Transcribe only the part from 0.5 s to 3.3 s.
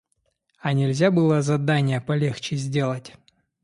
А нельзя было задания полегче сделать?